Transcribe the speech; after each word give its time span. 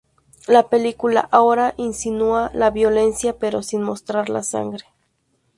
La 0.47 0.67
película 0.67 1.27
ahora 1.31 1.75
insinúa 1.77 2.49
la 2.55 2.71
violencia, 2.71 3.37
pero 3.37 3.61
sin 3.61 3.83
mostrar 3.83 4.29
la 4.29 4.41
sangre. 4.41 4.85